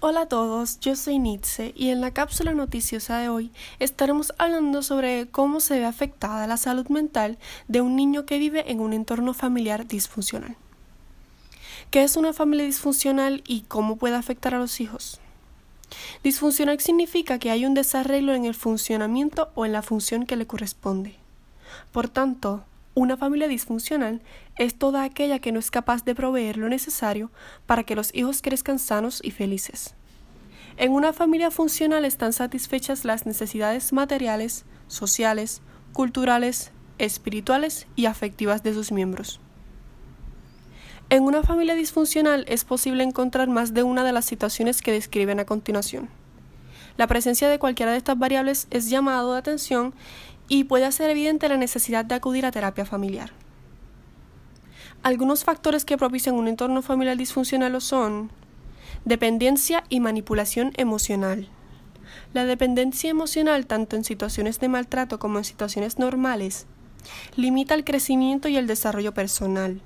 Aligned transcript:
Hola 0.00 0.20
a 0.20 0.26
todos, 0.26 0.78
yo 0.78 0.94
soy 0.94 1.18
Nitze 1.18 1.72
y 1.74 1.88
en 1.88 2.00
la 2.00 2.12
cápsula 2.12 2.54
noticiosa 2.54 3.18
de 3.18 3.28
hoy 3.28 3.50
estaremos 3.80 4.32
hablando 4.38 4.84
sobre 4.84 5.26
cómo 5.26 5.58
se 5.58 5.80
ve 5.80 5.86
afectada 5.86 6.46
la 6.46 6.56
salud 6.56 6.86
mental 6.86 7.36
de 7.66 7.80
un 7.80 7.96
niño 7.96 8.24
que 8.24 8.38
vive 8.38 8.70
en 8.70 8.78
un 8.78 8.92
entorno 8.92 9.34
familiar 9.34 9.88
disfuncional. 9.88 10.54
¿Qué 11.90 12.04
es 12.04 12.16
una 12.16 12.32
familia 12.32 12.64
disfuncional 12.64 13.42
y 13.44 13.62
cómo 13.62 13.96
puede 13.96 14.14
afectar 14.14 14.54
a 14.54 14.60
los 14.60 14.80
hijos? 14.80 15.18
Disfuncional 16.22 16.78
significa 16.78 17.40
que 17.40 17.50
hay 17.50 17.66
un 17.66 17.74
desarreglo 17.74 18.34
en 18.34 18.44
el 18.44 18.54
funcionamiento 18.54 19.50
o 19.56 19.66
en 19.66 19.72
la 19.72 19.82
función 19.82 20.26
que 20.26 20.36
le 20.36 20.46
corresponde. 20.46 21.16
Por 21.90 22.08
tanto, 22.08 22.62
una 22.98 23.16
familia 23.16 23.46
disfuncional 23.46 24.20
es 24.56 24.74
toda 24.74 25.04
aquella 25.04 25.38
que 25.38 25.52
no 25.52 25.60
es 25.60 25.70
capaz 25.70 26.04
de 26.04 26.16
proveer 26.16 26.56
lo 26.56 26.68
necesario 26.68 27.30
para 27.64 27.84
que 27.84 27.94
los 27.94 28.12
hijos 28.12 28.42
crezcan 28.42 28.80
sanos 28.80 29.20
y 29.22 29.30
felices. 29.30 29.94
En 30.76 30.92
una 30.92 31.12
familia 31.12 31.52
funcional 31.52 32.04
están 32.04 32.32
satisfechas 32.32 33.04
las 33.04 33.24
necesidades 33.24 33.92
materiales, 33.92 34.64
sociales, 34.88 35.62
culturales, 35.92 36.72
espirituales 36.98 37.86
y 37.94 38.06
afectivas 38.06 38.64
de 38.64 38.74
sus 38.74 38.90
miembros. 38.90 39.40
En 41.08 41.22
una 41.22 41.42
familia 41.44 41.74
disfuncional 41.74 42.44
es 42.48 42.64
posible 42.64 43.04
encontrar 43.04 43.48
más 43.48 43.74
de 43.74 43.84
una 43.84 44.02
de 44.02 44.12
las 44.12 44.24
situaciones 44.24 44.82
que 44.82 44.92
describen 44.92 45.38
a 45.38 45.46
continuación. 45.46 46.08
La 46.96 47.06
presencia 47.06 47.48
de 47.48 47.60
cualquiera 47.60 47.92
de 47.92 47.98
estas 47.98 48.18
variables 48.18 48.66
es 48.70 48.90
llamado 48.90 49.32
de 49.32 49.38
atención 49.38 49.94
y 50.48 50.64
puede 50.64 50.86
hacer 50.86 51.10
evidente 51.10 51.48
la 51.48 51.56
necesidad 51.56 52.04
de 52.04 52.14
acudir 52.14 52.46
a 52.46 52.50
terapia 52.50 52.84
familiar. 52.84 53.30
Algunos 55.02 55.44
factores 55.44 55.84
que 55.84 55.96
propician 55.96 56.34
un 56.34 56.48
entorno 56.48 56.82
familiar 56.82 57.16
disfuncional 57.16 57.80
son 57.80 58.30
dependencia 59.04 59.84
y 59.88 60.00
manipulación 60.00 60.72
emocional. 60.76 61.48
La 62.34 62.44
dependencia 62.44 63.10
emocional, 63.10 63.66
tanto 63.66 63.96
en 63.96 64.04
situaciones 64.04 64.58
de 64.58 64.68
maltrato 64.68 65.18
como 65.18 65.38
en 65.38 65.44
situaciones 65.44 65.98
normales, 65.98 66.66
limita 67.36 67.74
el 67.74 67.84
crecimiento 67.84 68.48
y 68.48 68.56
el 68.56 68.66
desarrollo 68.66 69.14
personal. 69.14 69.80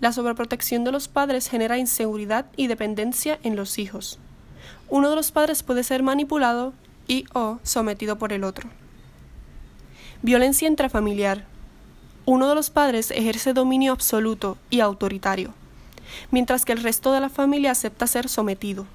La 0.00 0.12
sobreprotección 0.12 0.84
de 0.84 0.92
los 0.92 1.08
padres 1.08 1.48
genera 1.48 1.78
inseguridad 1.78 2.46
y 2.56 2.66
dependencia 2.68 3.38
en 3.42 3.56
los 3.56 3.78
hijos. 3.78 4.18
Uno 4.88 5.10
de 5.10 5.16
los 5.16 5.32
padres 5.32 5.62
puede 5.62 5.82
ser 5.82 6.02
manipulado 6.02 6.74
y 7.08 7.26
o 7.32 7.58
sometido 7.62 8.18
por 8.18 8.32
el 8.32 8.44
otro. 8.44 8.70
Violencia 10.24 10.66
intrafamiliar. 10.68 11.44
Uno 12.24 12.48
de 12.48 12.54
los 12.54 12.70
padres 12.70 13.10
ejerce 13.10 13.52
dominio 13.52 13.92
absoluto 13.92 14.56
y 14.70 14.80
autoritario, 14.80 15.52
mientras 16.30 16.64
que 16.64 16.72
el 16.72 16.82
resto 16.82 17.12
de 17.12 17.20
la 17.20 17.28
familia 17.28 17.72
acepta 17.72 18.06
ser 18.06 18.30
sometido. 18.30 18.86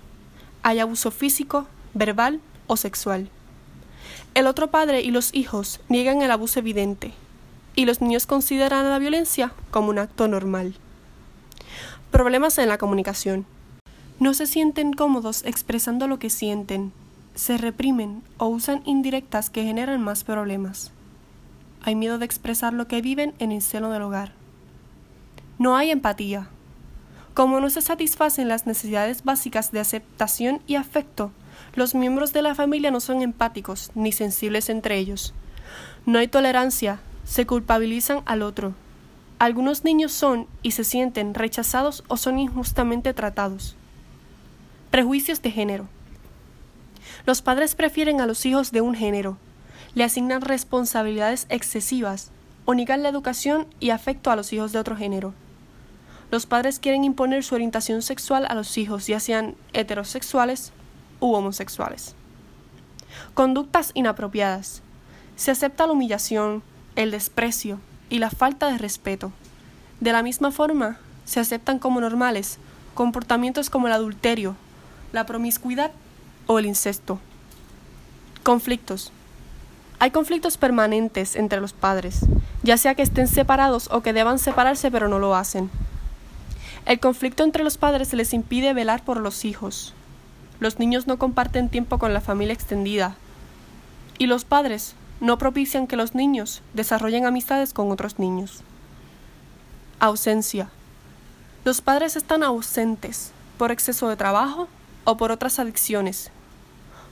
Hay 0.63 0.79
abuso 0.79 1.11
físico, 1.11 1.67
verbal 1.93 2.39
o 2.65 2.77
sexual. 2.77 3.29
El 4.33 4.47
otro 4.47 4.71
padre 4.71 5.01
y 5.01 5.11
los 5.11 5.31
hijos 5.35 5.81
niegan 5.87 6.23
el 6.23 6.31
abuso 6.31 6.57
evidente, 6.57 7.13
y 7.75 7.85
los 7.85 8.01
niños 8.01 8.25
consideran 8.25 8.89
la 8.89 8.97
violencia 8.97 9.51
como 9.69 9.89
un 9.89 9.99
acto 9.99 10.27
normal. 10.27 10.73
Problemas 12.09 12.57
en 12.57 12.69
la 12.69 12.79
comunicación. 12.79 13.45
No 14.19 14.33
se 14.33 14.47
sienten 14.47 14.93
cómodos 14.93 15.45
expresando 15.45 16.07
lo 16.07 16.17
que 16.17 16.31
sienten, 16.31 16.91
se 17.35 17.59
reprimen 17.59 18.23
o 18.39 18.47
usan 18.47 18.81
indirectas 18.85 19.51
que 19.51 19.63
generan 19.63 20.01
más 20.01 20.23
problemas. 20.23 20.91
Hay 21.81 21.95
miedo 21.95 22.17
de 22.17 22.25
expresar 22.25 22.73
lo 22.73 22.87
que 22.87 23.01
viven 23.01 23.33
en 23.39 23.51
el 23.51 23.61
seno 23.61 23.89
del 23.89 24.01
hogar. 24.01 24.33
No 25.57 25.75
hay 25.75 25.91
empatía. 25.91 26.49
Como 27.33 27.59
no 27.59 27.69
se 27.69 27.81
satisfacen 27.81 28.47
las 28.47 28.67
necesidades 28.67 29.23
básicas 29.23 29.71
de 29.71 29.79
aceptación 29.79 30.61
y 30.67 30.75
afecto, 30.75 31.31
los 31.75 31.95
miembros 31.95 32.33
de 32.33 32.41
la 32.41 32.55
familia 32.55 32.91
no 32.91 32.99
son 32.99 33.21
empáticos 33.21 33.91
ni 33.95 34.11
sensibles 34.11 34.69
entre 34.69 34.97
ellos. 34.97 35.33
No 36.05 36.19
hay 36.19 36.27
tolerancia, 36.27 36.99
se 37.23 37.45
culpabilizan 37.45 38.23
al 38.25 38.41
otro. 38.41 38.73
Algunos 39.37 39.85
niños 39.85 40.11
son 40.11 40.47
y 40.63 40.71
se 40.71 40.83
sienten 40.83 41.33
rechazados 41.33 42.03
o 42.07 42.17
son 42.17 42.39
injustamente 42.39 43.13
tratados. 43.13 43.75
Prejuicios 44.91 45.41
de 45.41 45.51
género. 45.51 45.87
Los 47.25 47.41
padres 47.41 47.75
prefieren 47.75 48.19
a 48.19 48.25
los 48.25 48.45
hijos 48.45 48.71
de 48.71 48.81
un 48.81 48.95
género, 48.95 49.37
le 49.95 50.03
asignan 50.03 50.41
responsabilidades 50.41 51.45
excesivas 51.49 52.31
o 52.65 52.73
niegan 52.73 53.03
la 53.03 53.09
educación 53.09 53.67
y 53.79 53.89
afecto 53.89 54.31
a 54.31 54.35
los 54.35 54.53
hijos 54.53 54.71
de 54.71 54.79
otro 54.79 54.95
género. 54.95 55.33
Los 56.31 56.45
padres 56.45 56.79
quieren 56.79 57.03
imponer 57.03 57.43
su 57.43 57.55
orientación 57.55 58.01
sexual 58.01 58.45
a 58.47 58.53
los 58.53 58.77
hijos, 58.77 59.07
ya 59.07 59.19
sean 59.19 59.55
heterosexuales 59.73 60.71
u 61.19 61.33
homosexuales. 61.33 62.15
Conductas 63.33 63.91
inapropiadas. 63.95 64.81
Se 65.35 65.51
acepta 65.51 65.87
la 65.87 65.93
humillación, 65.93 66.61
el 66.95 67.11
desprecio 67.11 67.79
y 68.09 68.19
la 68.19 68.29
falta 68.29 68.67
de 68.67 68.77
respeto. 68.77 69.31
De 69.99 70.11
la 70.11 70.21
misma 70.21 70.51
forma, 70.51 70.99
se 71.25 71.39
aceptan 71.39 71.79
como 71.79 72.01
normales 72.01 72.59
comportamientos 72.93 73.69
como 73.69 73.87
el 73.87 73.93
adulterio, 73.93 74.57
la 75.13 75.25
promiscuidad 75.25 75.91
o 76.47 76.59
el 76.59 76.65
incesto. 76.65 77.17
Conflictos. 78.43 79.13
Hay 80.01 80.11
conflictos 80.11 80.57
permanentes 80.57 81.35
entre 81.35 81.59
los 81.59 81.73
padres, 81.73 82.25
ya 82.63 82.77
sea 82.77 82.95
que 82.95 83.01
estén 83.01 83.27
separados 83.27 83.89
o 83.91 84.01
que 84.01 84.13
deban 84.13 84.39
separarse 84.39 84.91
pero 84.91 85.09
no 85.09 85.19
lo 85.19 85.35
hacen. 85.35 85.69
El 86.85 87.01
conflicto 87.01 87.43
entre 87.43 87.65
los 87.65 87.77
padres 87.77 88.13
les 88.13 88.33
impide 88.33 88.73
velar 88.73 89.03
por 89.03 89.19
los 89.19 89.43
hijos. 89.43 89.93
Los 90.61 90.79
niños 90.79 91.05
no 91.05 91.19
comparten 91.19 91.67
tiempo 91.67 91.99
con 91.99 92.13
la 92.13 92.21
familia 92.21 92.53
extendida. 92.53 93.15
Y 94.17 94.27
los 94.27 94.45
padres 94.45 94.95
no 95.19 95.37
propician 95.37 95.85
que 95.85 95.97
los 95.97 96.15
niños 96.15 96.61
desarrollen 96.73 97.25
amistades 97.25 97.73
con 97.73 97.91
otros 97.91 98.19
niños. 98.19 98.61
Ausencia. 99.99 100.69
Los 101.65 101.81
padres 101.81 102.15
están 102.15 102.43
ausentes 102.43 103.31
por 103.57 103.71
exceso 103.71 104.07
de 104.07 104.15
trabajo 104.15 104.69
o 105.03 105.17
por 105.17 105.33
otras 105.33 105.59
adicciones, 105.59 106.31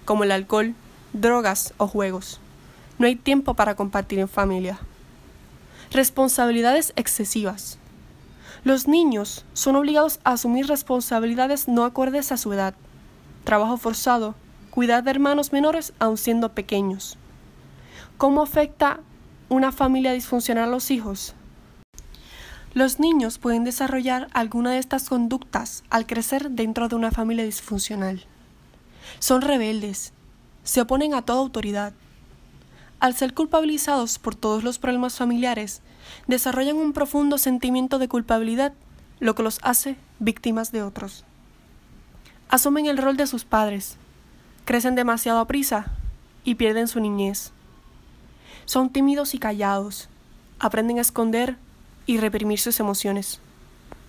como 0.05 0.23
el 0.23 0.31
alcohol, 0.31 0.73
drogas 1.11 1.73
o 1.77 1.87
juegos. 1.87 2.39
No 2.97 3.05
hay 3.05 3.15
tiempo 3.15 3.53
para 3.53 3.75
compartir 3.75 4.19
en 4.19 4.27
familia. 4.27 4.79
Responsabilidades 5.91 6.93
excesivas. 6.95 7.77
Los 8.63 8.87
niños 8.87 9.45
son 9.53 9.75
obligados 9.75 10.19
a 10.23 10.31
asumir 10.31 10.67
responsabilidades 10.67 11.67
no 11.67 11.85
acordes 11.85 12.31
a 12.31 12.37
su 12.37 12.51
edad. 12.53 12.73
Trabajo 13.43 13.77
forzado, 13.77 14.35
cuidar 14.71 15.03
de 15.03 15.11
hermanos 15.11 15.53
menores 15.53 15.93
aun 15.99 16.17
siendo 16.17 16.53
pequeños. 16.53 17.17
¿Cómo 18.17 18.41
afecta 18.41 18.99
una 19.47 19.71
familia 19.71 20.13
disfuncional 20.13 20.65
a 20.65 20.71
los 20.71 20.89
hijos? 20.89 21.35
Los 22.73 22.99
niños 22.99 23.37
pueden 23.37 23.63
desarrollar 23.63 24.27
alguna 24.33 24.71
de 24.71 24.79
estas 24.79 25.07
conductas 25.07 25.83
al 25.89 26.05
crecer 26.05 26.51
dentro 26.51 26.89
de 26.89 26.95
una 26.95 27.11
familia 27.11 27.45
disfuncional. 27.45 28.25
Son 29.19 29.41
rebeldes, 29.41 30.13
se 30.63 30.81
oponen 30.81 31.13
a 31.13 31.21
toda 31.21 31.39
autoridad, 31.39 31.93
al 32.99 33.15
ser 33.15 33.33
culpabilizados 33.33 34.17
por 34.17 34.35
todos 34.35 34.63
los 34.63 34.79
problemas 34.79 35.15
familiares, 35.15 35.81
desarrollan 36.25 36.77
un 36.77 36.93
profundo 36.93 37.37
sentimiento 37.37 37.99
de 37.99 38.07
culpabilidad, 38.07 38.73
lo 39.19 39.35
que 39.35 39.43
los 39.43 39.59
hace 39.61 39.97
víctimas 40.19 40.71
de 40.71 40.83
otros. 40.83 41.23
Asumen 42.49 42.87
el 42.87 42.97
rol 42.97 43.17
de 43.17 43.27
sus 43.27 43.45
padres, 43.45 43.97
crecen 44.65 44.95
demasiado 44.95 45.39
a 45.39 45.47
prisa 45.47 45.91
y 46.43 46.55
pierden 46.55 46.87
su 46.87 46.99
niñez. 46.99 47.51
Son 48.65 48.89
tímidos 48.89 49.35
y 49.35 49.39
callados, 49.39 50.09
aprenden 50.59 50.97
a 50.97 51.01
esconder 51.01 51.55
y 52.05 52.17
reprimir 52.17 52.59
sus 52.59 52.79
emociones, 52.79 53.39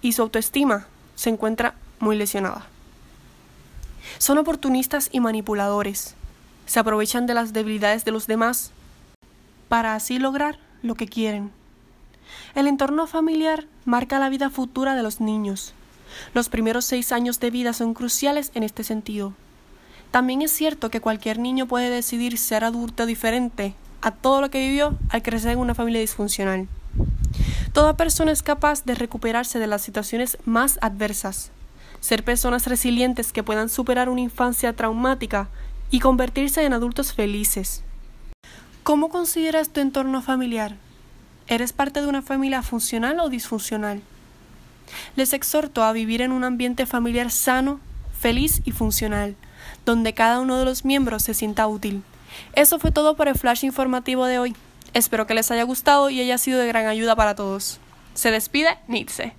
y 0.01 0.13
su 0.13 0.23
autoestima 0.23 0.87
se 1.15 1.31
encuentra 1.31 1.75
muy 2.01 2.17
lesionada. 2.17 2.67
Son 4.19 4.39
oportunistas 4.39 5.11
y 5.13 5.21
manipuladores, 5.21 6.15
se 6.67 6.79
aprovechan 6.79 7.27
de 7.27 7.35
las 7.35 7.53
debilidades 7.53 8.05
de 8.05 8.13
los 8.13 8.27
demás 8.27 8.73
para 9.69 9.95
así 9.95 10.19
lograr 10.19 10.59
lo 10.83 10.95
que 10.95 11.07
quieren. 11.07 11.51
El 12.55 12.67
entorno 12.67 13.07
familiar 13.07 13.67
marca 13.85 14.19
la 14.19 14.29
vida 14.29 14.51
futura 14.51 14.95
de 14.95 15.03
los 15.03 15.21
niños. 15.21 15.75
Los 16.35 16.49
primeros 16.49 16.85
seis 16.85 17.13
años 17.13 17.41
de 17.41 17.51
vida 17.51 17.73
son 17.73 17.95
cruciales 17.95 18.51
en 18.55 18.63
este 18.63 18.85
sentido. 18.85 19.35
También 20.11 20.43
es 20.43 20.51
cierto 20.51 20.91
que 20.91 21.01
cualquier 21.01 21.39
niño 21.39 21.67
puede 21.67 21.91
decidir 21.91 22.39
ser 22.39 22.65
adulto 22.65 23.07
diferente 23.07 23.75
a 24.01 24.11
todo 24.11 24.41
lo 24.41 24.51
que 24.51 24.61
vivió 24.61 24.97
al 25.11 25.23
crecer 25.23 25.53
en 25.53 25.59
una 25.59 25.75
familia 25.75 26.01
disfuncional. 26.01 26.69
Toda 27.73 27.97
persona 27.97 28.33
es 28.33 28.43
capaz 28.43 28.85
de 28.85 28.95
recuperarse 28.95 29.59
de 29.59 29.67
las 29.67 29.83
situaciones 29.83 30.39
más 30.47 30.79
adversas, 30.81 31.51
ser 32.01 32.25
personas 32.25 32.67
resilientes 32.67 33.33
que 33.33 33.43
puedan 33.43 33.69
superar 33.69 34.09
una 34.09 34.23
infancia 34.23 34.73
traumática 34.73 35.49
y 35.91 36.01
convertirse 36.01 36.65
en 36.65 36.73
adultos 36.73 37.13
felices. 37.13 37.83
¿Cómo 38.89 39.11
consideras 39.11 39.69
tu 39.69 39.81
entorno 39.81 40.23
familiar? 40.23 40.75
¿Eres 41.47 41.75
parte 41.75 42.01
de 42.01 42.07
una 42.07 42.23
familia 42.23 42.63
funcional 42.63 43.21
o 43.21 43.29
disfuncional? 43.29 44.01
Les 45.15 45.35
exhorto 45.35 45.85
a 45.85 45.93
vivir 45.93 46.23
en 46.23 46.33
un 46.33 46.43
ambiente 46.43 46.87
familiar 46.87 47.31
sano, 47.31 47.81
feliz 48.19 48.63
y 48.65 48.73
funcional, 48.73 49.37
donde 49.85 50.15
cada 50.15 50.41
uno 50.41 50.59
de 50.59 50.65
los 50.65 50.87
miembros 50.87 51.23
se 51.23 51.35
sienta 51.35 51.67
útil. 51.67 52.03
Eso 52.55 52.79
fue 52.79 52.91
todo 52.91 53.15
por 53.15 53.29
el 53.29 53.35
flash 53.35 53.63
informativo 53.63 54.25
de 54.25 54.39
hoy. 54.39 54.57
Espero 54.95 55.27
que 55.27 55.35
les 55.35 55.51
haya 55.51 55.65
gustado 55.65 56.09
y 56.09 56.23
haya 56.23 56.39
sido 56.39 56.59
de 56.59 56.69
gran 56.69 56.87
ayuda 56.87 57.15
para 57.15 57.35
todos. 57.35 57.81
Se 58.15 58.31
despide 58.31 58.79
Nietzsche. 58.87 59.35